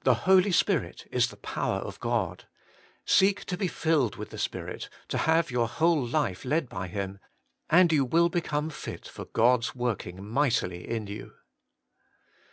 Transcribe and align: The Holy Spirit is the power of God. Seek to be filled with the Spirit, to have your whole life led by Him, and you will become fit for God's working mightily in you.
The 0.02 0.14
Holy 0.26 0.50
Spirit 0.50 1.06
is 1.12 1.28
the 1.28 1.36
power 1.36 1.76
of 1.78 2.00
God. 2.00 2.48
Seek 3.04 3.44
to 3.44 3.56
be 3.56 3.68
filled 3.68 4.16
with 4.16 4.30
the 4.30 4.36
Spirit, 4.36 4.88
to 5.06 5.16
have 5.16 5.52
your 5.52 5.68
whole 5.68 6.04
life 6.04 6.44
led 6.44 6.68
by 6.68 6.88
Him, 6.88 7.20
and 7.70 7.92
you 7.92 8.04
will 8.04 8.28
become 8.28 8.68
fit 8.68 9.06
for 9.06 9.26
God's 9.26 9.72
working 9.72 10.28
mightily 10.28 10.90
in 10.90 11.06
you. 11.06 11.34